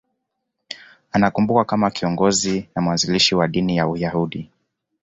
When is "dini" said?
3.47-3.77